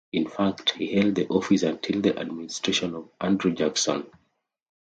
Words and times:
In 0.11 0.27
fact, 0.27 0.71
he 0.71 0.93
held 0.95 1.13
the 1.13 1.27
office 1.27 1.61
until 1.61 2.01
the 2.01 2.17
administration 2.17 2.95
of 2.95 3.11
Andrew 3.21 3.51
Jackson. 3.53 4.09